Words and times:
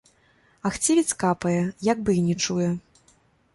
А 0.69 0.71
хцівец 0.77 1.09
капае, 1.25 1.59
як 1.91 1.97
бы 2.07 2.11
і 2.19 2.25
не 2.31 2.35
чуе. 2.43 2.69